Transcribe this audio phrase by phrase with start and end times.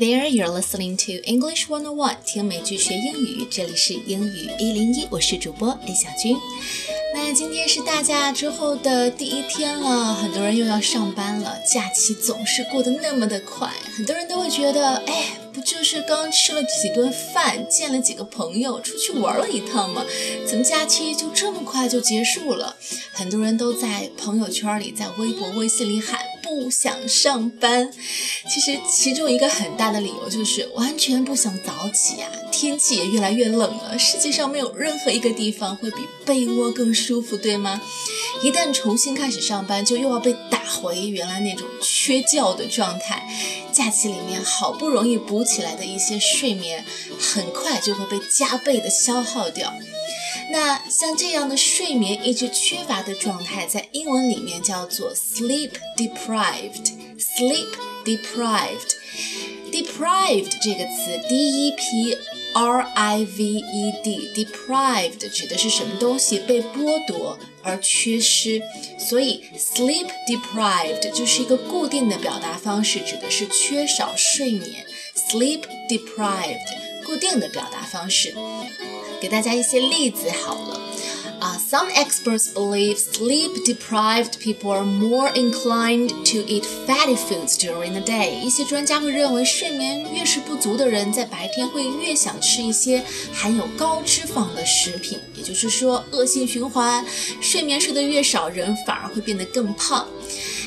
[0.00, 6.36] There, you're listening to English One on One，听美剧学英语，这里是英语一零一，我是主播李小军。
[7.14, 15.38] 那今天是大假之后的第一天了，很多人又要上班了，假期总是过得那么的快，很多人都会觉得，哎。
[15.54, 20.04] 不就是刚吃了几顿饭，见了几个朋友，出去玩了一趟吗？
[20.44, 22.74] 怎么假期就这么快就结束了？
[23.12, 27.90] 很多人都在朋友圈里、在微博、微信里喊不想上班。
[28.46, 32.28] 其实其中一个很大的理由就是完全不想早起呀。
[32.52, 37.80] 天气也越来越冷了，世界上没有任何一个地方会比被窝更舒服，对吗？
[38.42, 43.26] 一旦重新开始上班，就又要被打回原来那种缺觉的状态。
[43.72, 46.84] 假期里面好不容易补起来的一些睡眠，
[47.18, 49.74] 很快就会被加倍的消耗掉。
[50.50, 56.92] 那像这样的睡眠一直缺乏的状态，在英文里面叫做 sleep deprived。
[57.18, 62.16] sleep deprived，deprived 这个词，d e p
[62.54, 67.38] r i v e d，deprived 指的是什么东西被剥夺。
[67.66, 68.60] 而缺失，
[68.98, 74.84] 所以 sleep deprived 就是一个固定的表达方式，指的是缺少睡眠。
[75.16, 76.58] sleep deprived
[77.04, 78.34] 固定的表达方式，
[79.20, 80.80] 给大家一些例子好了。
[81.40, 88.40] Uh, some experts believe sleep-deprived people are more inclined to eat fatty foods during the day.
[88.40, 95.20] 一些专家会认为，睡眠越是不足的人，在白天会越想吃一些含有高脂肪的食品。
[95.34, 97.04] 也就是说，恶性循环，
[97.42, 100.08] 睡眠睡得越少，人反而会变得更胖。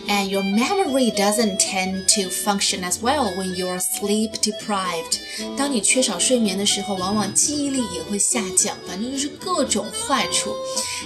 [0.08, 5.19] and your memory doesn't tend to function as well when you're sleep deprived。
[5.56, 10.55] 当你缺少睡眠的时候，往往记忆力也会下降，反正就是各种坏处。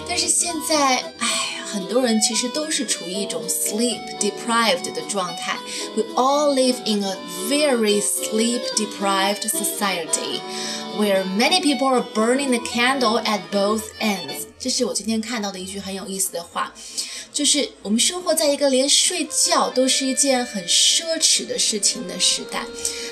[0.08, 1.28] 但是现在，哎，
[1.64, 5.58] 很多人其实都是处于一种 sleep deprived 的状态。
[5.96, 7.16] We all live in a
[7.48, 10.40] very sleep deprived society
[10.98, 14.46] where many people are burning the candle at both ends。
[14.58, 16.72] 这是我今天看到的一句很有意思的话。
[17.41, 22.67] 就是我们生活在一个连睡觉都是一件很奢侈的事情的时代，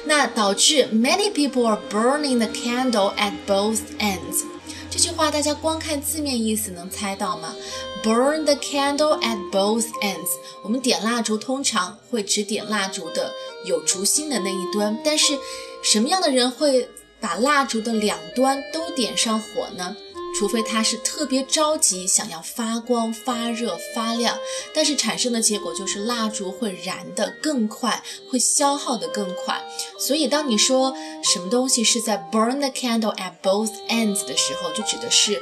[0.06, 4.44] 那导致 many people are burning the candle at both ends。
[4.92, 7.56] 这句话大家光看字面意思能猜到吗
[8.04, 10.30] ？Burn the candle at both ends。
[10.64, 13.34] 我们点蜡烛通常会只点蜡烛的
[13.66, 15.40] 有烛芯的那一端，但是
[15.82, 16.88] 什么样的人会
[17.20, 19.96] 把蜡烛的两端都点上火呢？
[20.40, 24.40] 除非他是特别着急，想要发光、发热、发亮，
[24.74, 28.02] 但是产生的结果就是蜡烛会燃得更快，
[28.32, 29.62] 会消耗得更快。
[30.00, 35.42] 所以，当你说什么东西是在 burn the candle at both ends 的时候，就指的是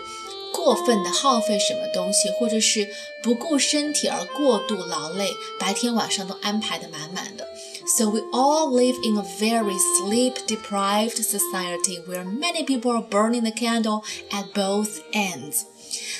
[0.51, 2.89] 过分的耗费什么东西，或者是
[3.21, 7.47] 不顾身体而过度劳累，白天晚上都安排得满满的。
[7.86, 14.02] So we all live in a very sleep-deprived society where many people are burning the candle
[14.30, 15.64] at both ends.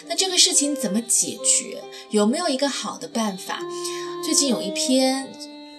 [0.06, 1.82] 那这个事情怎么解决？
[2.10, 3.60] 有没有一个好的办法？
[4.24, 5.32] 最近有一篇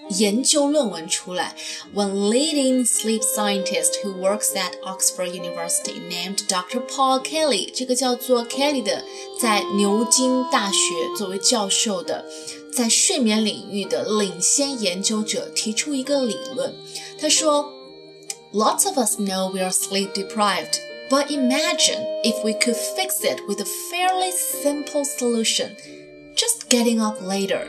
[0.09, 1.56] 研究论文出来，
[1.94, 6.81] One leading sleep scientist who works at Oxford University named Dr.
[6.88, 9.03] Paul Kelly，这个叫做 Kelly 的，
[9.39, 10.78] 在牛津大学
[11.17, 12.25] 作为教授的。
[12.78, 16.73] 在睡眠领域的领先研究者提出一个理论，
[17.19, 17.72] 他说：“
[18.53, 20.79] Lots of us know we are sleep deprived,
[21.09, 25.75] but imagine if we could fix it with a fairly simple solution,
[26.35, 27.67] just getting up later。”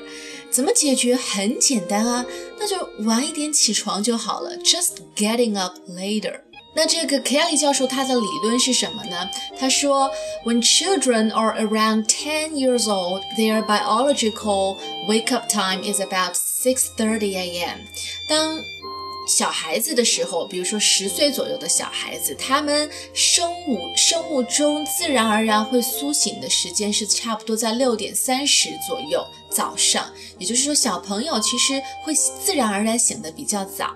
[0.51, 1.17] 怎么解决？
[1.17, 2.25] 很简单啊，
[2.59, 6.41] 那就晚一点起床就好了，just getting up later。
[6.80, 9.30] 那这个 Kelly 教授他的理论是什么呢？
[9.60, 10.10] 他说
[10.46, 17.80] ，When children are around ten years old, their biological wake-up time is about six thirty a.m.
[18.30, 18.64] 当
[19.28, 29.28] 小孩子的时候，比如说十岁左右的小孩子，他们生物生物钟自然而然会苏醒的时间是差不多在六点三十左右。
[29.51, 30.05] 早上，
[30.39, 33.95] 也就是说，小朋友其实会自然而然醒得比较早。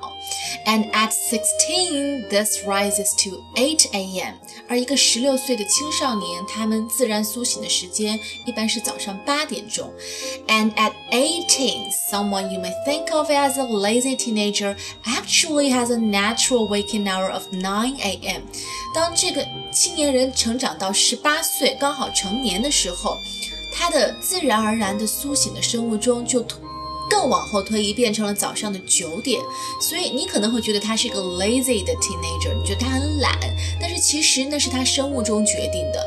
[0.65, 4.35] And at sixteen, this rises to eight a.m.
[4.69, 9.91] 而一个十六岁的青少年，他们自然苏醒的时间一般是早上八点钟。
[10.47, 16.69] And at eighteen, someone you may think of as a lazy teenager actually has a natural
[16.69, 18.43] waking hour of nine a.m.
[18.95, 23.17] 当这个青年人成长到十八岁，刚好成年的时候。
[23.74, 26.46] 他的自然而然的苏醒的生物钟就
[27.10, 29.42] 更往后推移，变成了早上的九点。
[29.82, 33.38] 所以你可能会觉得他是一个 lazy 的 teenager，你觉得他很懒，
[33.80, 36.04] 但是其实那是他生物钟决定的。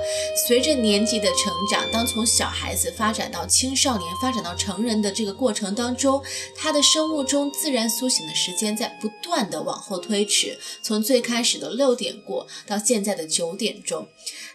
[0.47, 6.21] 随着年纪的成长，当从小孩子发展到青少年，发展到成人的这个过程当中，
[6.57, 14.09] 他的生物钟自然苏醒的时间在不断的往后推迟，从最开始的六点过到现在的九点钟。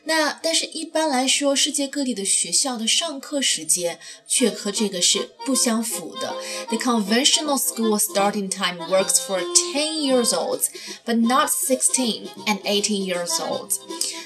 [0.06, 6.35] 那但是，一般来说，世界各地的学校的上课时间却和这个是不相符的。
[6.69, 9.39] The conventional school starting time works for
[9.73, 10.68] ten years olds,
[11.06, 13.77] but not sixteen and eighteen years olds.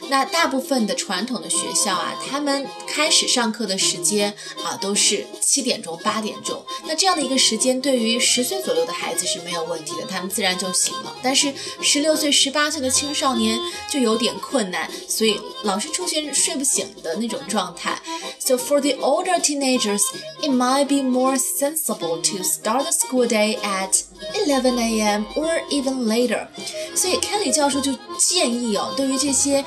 [0.09, 2.65] 那大部分的传统的学校啊，他们
[2.95, 4.33] 开始上课的时间
[4.63, 6.65] 啊都是七点钟、八点钟。
[6.87, 11.13] 那这样的一个时间，对于十岁左右的孩子是没有问题的，他们自然就醒了。
[11.21, 13.59] 但是十六岁、十八岁的青少年
[13.91, 15.37] 就有点困难，所以。
[15.63, 17.99] 老是出现睡不醒的那种状态。
[18.37, 20.03] So for the older teenagers,
[20.43, 24.03] it might be more sensible to start the school day at
[24.45, 25.25] 11 a.m.
[25.35, 26.47] or even later.
[26.93, 29.65] 所以 Kelly 教授就建议哦，对于这些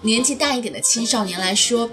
[0.00, 1.90] 年纪大一点的青少年来说，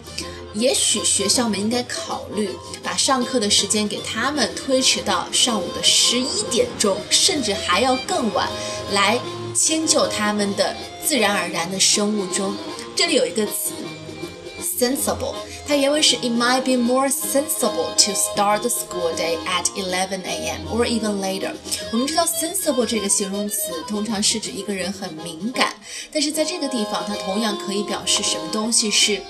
[0.54, 2.50] 也许学校们应该考虑
[2.84, 8.50] 把上课的时间给他们推迟到上午的十一点钟，甚至还要更晚，
[8.92, 9.20] 来
[9.56, 10.76] 迁就他们的
[11.06, 12.54] 自然而然的生物钟。
[12.96, 13.72] 这里有一个词
[14.78, 15.34] ，sensible，
[15.66, 20.68] 它原文是 It might be more sensible to start the school day at 11 a.m.
[20.68, 21.54] or even later。
[21.94, 25.74] 我们知道 sensible 这个形容词通常是指一个人很敏感，
[26.12, 29.22] 但是在这个地方，它同样可以表示什么东西是。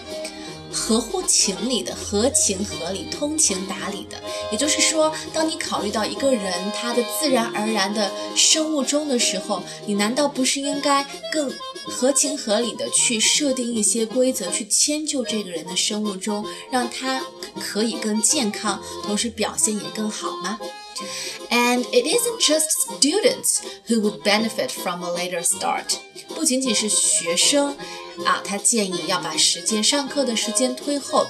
[0.72, 4.18] 合乎情理的，合情合理，通情达理的。
[4.52, 11.54] 也就是说，当你考虑到一个人他的自然而然的生物钟的时候，你难道不是应该更
[11.86, 17.22] 合情合理的去设定一些规则，去迁就这个人的生物钟，让他
[17.60, 20.60] 可以更健康，同时表现也更好吗
[21.50, 25.96] ？And it isn't just students who would benefit from a later start.
[26.36, 27.76] 不仅仅是学生
[28.26, 31.28] 啊，他建议要把时间上课的时间推后。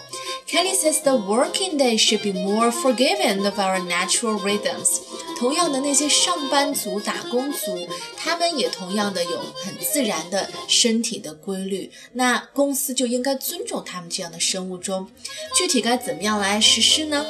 [0.47, 4.99] Kelly says the working day should be more forgiving of our natural rhythms。
[5.37, 7.87] 同样的，那些上班族、打工族，
[8.17, 11.91] 他们也同样的有很自然的身体的规律。
[12.13, 15.09] 那公司就应该尊重他们这样的生物钟。
[15.55, 17.25] 具体该怎么样来实施呢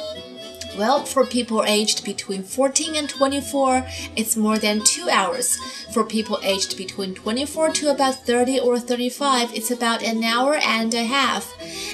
[0.77, 3.83] ？Well, for people aged between 14 and 24,
[4.15, 5.57] it's more than two hours.
[5.91, 10.93] For people aged between 24 to about 30 or 35, it's about an hour and
[10.93, 11.45] a half.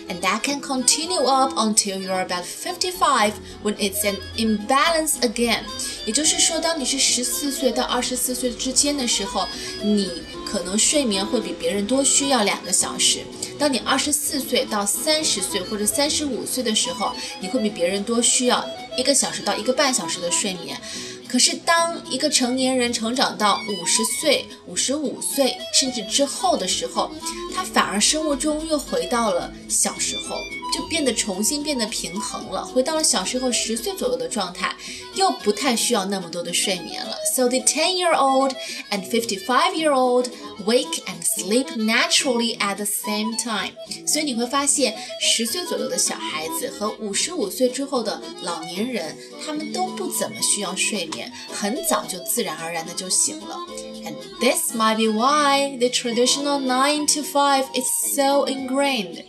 [0.10, 5.64] And that can continue up until you're about 55 when it's an imbalance again.
[6.06, 9.48] 也就是说，当你是十四岁到二十四岁之间的时候，
[9.82, 10.12] 你
[10.46, 13.22] 可能睡眠会比别人多需要两个小时。
[13.59, 18.65] 当你二十四岁到三十岁或者三十五岁的时候，你会比别人多需要
[18.97, 20.81] 一个小时到一个半小时的睡眠。
[21.29, 27.11] 可是，当一个成年人成长到五十岁、五十五岁甚至之后的时候，
[27.55, 30.37] 他反而生物钟又回到了小时候，
[30.73, 34.75] 就变得重新变得平衡了，回到了小时候十岁左右的状态，
[35.15, 37.17] 又不太需要那么多的睡眠了。
[37.35, 38.53] So the ten-year-old
[38.91, 40.27] and fifty-five-year-old
[40.67, 43.73] wake and sleep naturally at the same time。
[44.07, 51.33] 所以你会发现，十岁左右的小孩子和五十五岁之后的老年人，他们都不怎么需要睡眠。
[51.53, 53.57] 很早就自然而然的就醒了。
[54.05, 59.25] And this might be why the traditional nine to five is so ingrained。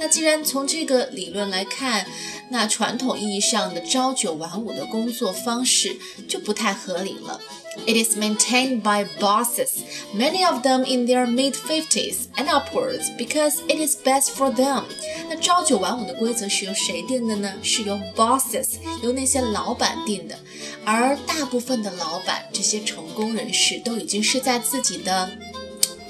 [0.00, 2.06] 那既然从这个理论来看，
[2.48, 5.94] 那传统意义上的朝九晚五的工作方式
[6.26, 7.38] 就不太合理了。
[7.86, 9.68] It is maintained by bosses,
[10.12, 14.84] many of them in their mid 50s and upwards, because it is best for them.
[15.28, 17.52] 那朝九晚五的规则是由谁定的呢？
[17.62, 18.70] 是由 bosses，
[19.02, 20.36] 由那些老板定的。
[20.84, 25.30] 而大部分的老板，这些成功人士都已经是在自己的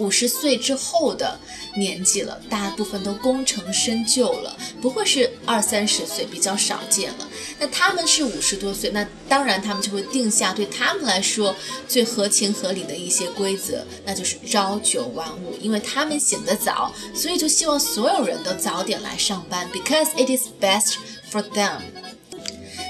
[0.01, 1.39] 五十岁之后的
[1.77, 7.29] 年纪了，大部分都功成身就了，不会是二三十岁，比较少见了。
[7.59, 11.55] 那他们是五十多岁，那当然他们就会定下对他们来说
[11.87, 20.95] 最合情合理的一些规则，那就是朝九晚五，因为他们醒得早，所以就希望所有人都早点来上班，because it is best
[21.31, 21.81] for them。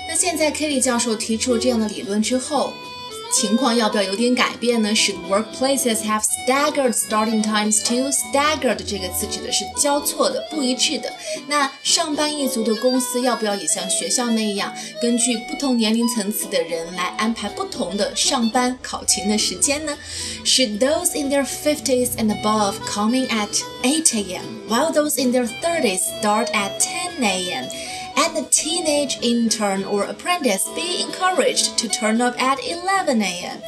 [0.08, 2.72] 那现在 Kelly 教授提出这样的理论之后。
[3.33, 4.89] 情况要不要有点改变呢？
[4.95, 8.09] Should workplaces have staggered starting times too?
[8.09, 11.11] Staggered 这个词指的是交错的、不一致的。
[11.47, 19.97] 那上班一族的公司要不要也像学校那样，根据不同年龄层次的人来安排不同的上班考勤的时间呢？
[20.45, 23.49] Should those in their 50s and above coming at
[23.83, 24.45] 8 a.m.
[24.69, 27.65] while those in their 30s start at 10 a.m.?
[28.19, 33.59] and the teenage intern or apprentice be encouraged to turn up at 11 a.m.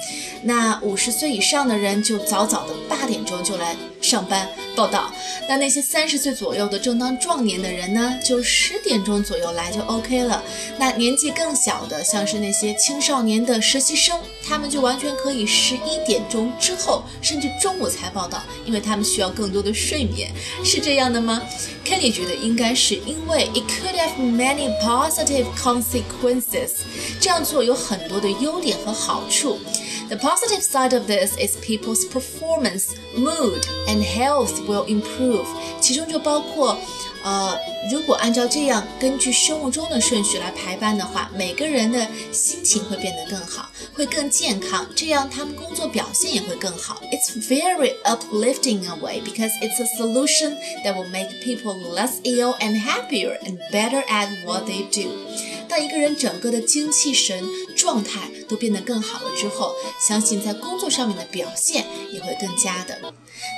[0.44, 5.13] 那五十岁以上的人就早早的八点钟就来上班 报道。
[5.49, 10.43] 那那些三十岁左右的正当壮年的人呢，就十点钟左右来就 OK 了。
[10.79, 20.31] 那年纪更小的，像是那些青少年的实习生，他们就完全可以十一点钟之后，甚至中午才报道，因为他们需要更多的睡眠。
[20.65, 21.43] 是这样的吗
[21.85, 26.71] ？Kenny 觉得应该是因为 it could have many positive consequences。
[27.21, 29.59] 这样做有很多的优点和好处。
[30.09, 35.47] The positive side of this is people's performance, mood, and health will improve.
[35.81, 36.77] 其中就包括，
[37.25, 37.59] 呃，
[37.91, 47.01] 如果按照这样根据生物钟的顺序来排班的话，每个人的心情会变得更好，会更健康，这样他们工作表现也会更好。
[47.11, 52.57] It's very uplifting in a way because it's a solution that will make people less ill
[52.59, 55.11] and happier and better at what they do.
[55.69, 57.43] 当一个人整个的精气神
[57.75, 59.75] 状态都变得更好了之后，
[60.07, 62.99] 相信在工作上面的表现也会更加的。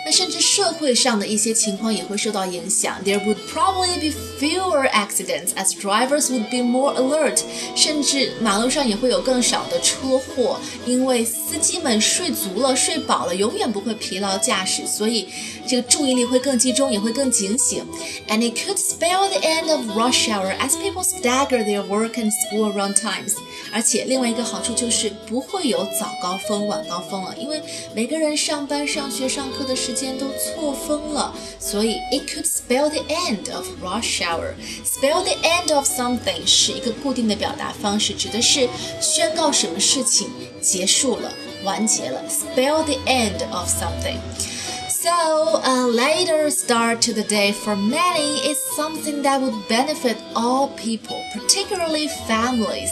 [0.05, 2.97] 那甚至社会上的一些情况也会受到影响。
[3.03, 7.41] There would probably be fewer accidents as drivers would be more alert。
[7.75, 15.27] 甚至马路上也会有更少的车祸，因为司机们睡足了、睡饱了，永远不会疲劳驾驶，所以
[15.67, 17.85] 这个注意力会更集中，也会更警醒。
[18.27, 22.71] And it could spell the end of rush hour as people stagger their work and school
[22.71, 23.33] around times。
[23.71, 27.61] 而且另外一个好处就是不会有早高峰、晚高峰了，因为
[27.93, 38.67] 每个人上班、上学、上课的时 间都错峰了，所以 it could spell the end of rush hour。spell the end of something 是一个固定的表达方式，指的是
[39.01, 40.29] 宣告什么事情
[40.61, 41.31] 结束了、
[41.63, 42.21] 完结了。
[42.29, 49.39] spell the end of something。So, a later start to the day for many is something that
[49.39, 52.89] would benefit all people, particularly families.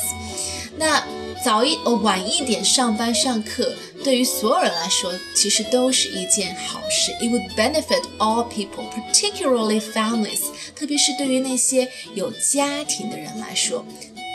[0.77, 1.03] 那
[1.43, 7.11] 早一呃晚一点上班上课，对于所有人来说，其实都是一件好事。
[7.21, 10.41] It would benefit all people, particularly families，
[10.75, 13.85] 特别是对于那些有家庭的人来说。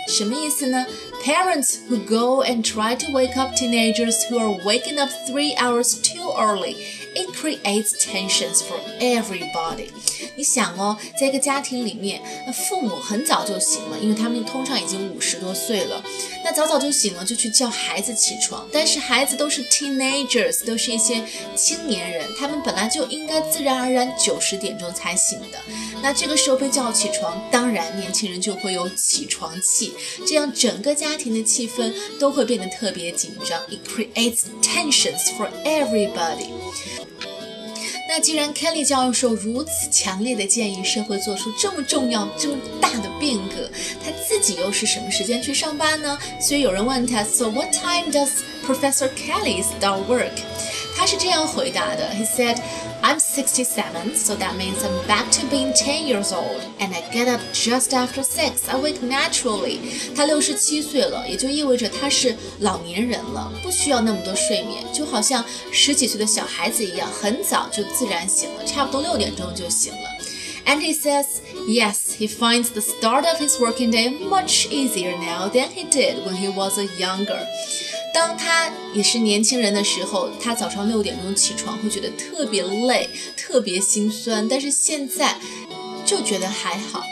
[0.09, 0.87] 什么意思呢？
[1.25, 6.33] Parents who go and try to wake up teenagers who are waking up three hours too
[6.33, 6.75] early
[7.18, 9.90] it creates tensions for everybody。
[10.36, 16.04] 你想哦，在一个家庭里面，那父母很早就醒了，因为他们通常已经五十多岁了。
[16.46, 18.68] 那早早就醒了，就去叫孩子起床。
[18.72, 21.24] 但是孩子都是 teenagers，都是一些
[21.56, 25.58] 青年人，他们本来就应该自然而然九十点钟才醒的。
[26.02, 29.94] 那这个时候被叫起床，当然年轻人就会有起床气，
[30.28, 33.60] 这样整个家庭的气氛都会变得特别紧张。
[33.68, 36.50] It creates tensions for everybody。
[38.08, 43.70] 那既然 Kelly 教授如此强烈的建议社会做出这么重要、这么大的变革，
[44.04, 46.18] 他自己又是什么时间去上班呢？
[46.40, 48.30] 所以有人问他，So what time does
[48.66, 50.32] Professor Kelly start work？
[50.96, 52.58] 他是这样回答的，He said。
[53.07, 57.41] I'm 67, so that means I'm back to being 10 years old, and I get up
[57.53, 58.69] just after 6.
[58.69, 59.81] I wake naturally.
[60.15, 70.09] 他六十七岁了，也就意味着他是老年人了，不需要那么多睡眠，就好像十几岁的小孩子一样，很早就自然醒了，差不多六点钟就醒了。
[70.65, 71.27] And he says,
[71.67, 76.25] yes, he finds the start of his working day much easier now than he did
[76.25, 77.45] when he was a younger.
[78.18, 83.08] 当他也是年轻人的时候，他早上六点钟起床会觉得特别累、
[83.38, 85.36] 特别心酸，但是现在
[86.04, 87.04] 就觉得还好。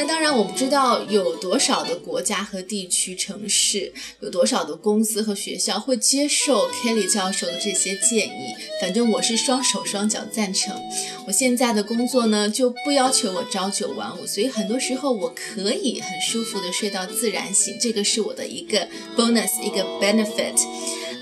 [0.00, 8.54] 那当然，我不知道有多少的国家和地区、城市，有多少的公司和学校会接受 Kelly 教授的这些建议。
[8.80, 10.80] 反正我是双手双脚赞成。
[11.26, 18.86] 我现在的工作呢，就不要求我朝九晚五，所以很多时候我可以很舒服的睡到自然醒，这个是我的一个
[19.16, 20.64] bonus，一个 benefit。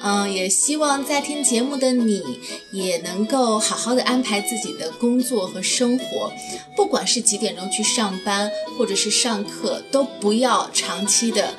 [0.02, 2.22] 嗯，也希望在听节目的你
[2.70, 6.32] 也能够好好的安排自己的工作和生活，
[6.76, 11.54] 不管是几点钟去上班或者是上课，都不要长期的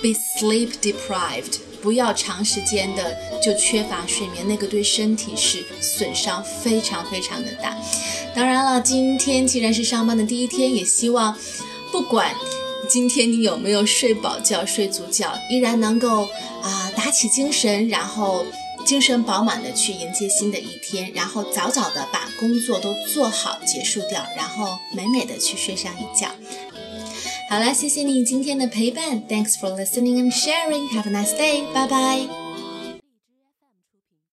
[0.00, 7.76] be sleep deprived，不要长时间的就缺乏睡眠，那个对身体是损伤非常非常的大。
[8.34, 11.36] 当然了，今天既然是上班的第一天，也希望
[11.92, 12.34] 不管。
[12.88, 16.22] 今天你有没有睡饱觉、睡足觉，依然能够
[16.62, 18.44] 啊打起精神，然后
[18.84, 26.28] 精神饱满的去迎接新的一天，然后早早的把工作都做好结束掉，然后美美的去睡上一觉。
[27.48, 30.86] 好了，谢谢你今天的陪伴，Thanks for listening and sharing.
[30.90, 31.62] Have a nice day.
[31.72, 32.47] Bye bye.